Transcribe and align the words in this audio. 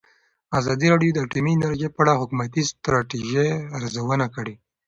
ازادي 0.59 0.87
راډیو 0.93 1.11
د 1.13 1.17
اټومي 1.25 1.51
انرژي 1.55 1.87
په 1.91 1.99
اړه 2.03 2.13
د 2.15 2.19
حکومتي 2.21 2.61
ستراتیژۍ 2.71 3.49
ارزونه 3.77 4.25
کړې. 4.35 4.55